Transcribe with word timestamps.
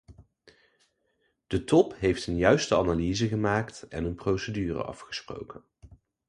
De 1.47 1.63
top 1.63 1.95
heeft 1.99 2.27
een 2.27 2.35
juiste 2.37 2.75
analyse 2.77 3.27
gemaakt 3.27 3.87
en 3.87 4.05
een 4.05 4.15
procedure 4.15 4.83
afgesproken. 4.83 5.63